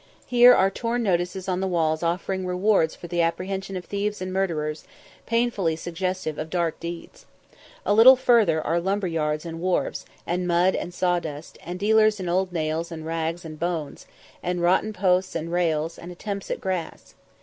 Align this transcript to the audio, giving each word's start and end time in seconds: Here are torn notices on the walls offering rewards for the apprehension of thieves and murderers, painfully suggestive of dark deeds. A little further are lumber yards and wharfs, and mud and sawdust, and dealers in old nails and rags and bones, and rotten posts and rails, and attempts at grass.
Here 0.25 0.55
are 0.55 0.71
torn 0.71 1.03
notices 1.03 1.47
on 1.47 1.59
the 1.59 1.67
walls 1.67 2.01
offering 2.01 2.47
rewards 2.47 2.95
for 2.95 3.05
the 3.07 3.21
apprehension 3.21 3.77
of 3.77 3.85
thieves 3.85 4.19
and 4.19 4.33
murderers, 4.33 4.83
painfully 5.27 5.75
suggestive 5.75 6.39
of 6.39 6.49
dark 6.49 6.79
deeds. 6.79 7.27
A 7.85 7.93
little 7.93 8.15
further 8.15 8.59
are 8.65 8.79
lumber 8.79 9.05
yards 9.05 9.45
and 9.45 9.59
wharfs, 9.61 10.03
and 10.25 10.47
mud 10.47 10.73
and 10.75 10.91
sawdust, 10.91 11.59
and 11.63 11.77
dealers 11.77 12.19
in 12.19 12.27
old 12.27 12.51
nails 12.51 12.91
and 12.91 13.05
rags 13.05 13.45
and 13.45 13.59
bones, 13.59 14.07
and 14.41 14.63
rotten 14.63 14.91
posts 14.91 15.35
and 15.35 15.51
rails, 15.53 15.99
and 15.99 16.11
attempts 16.11 16.49
at 16.49 16.59
grass. 16.61 17.13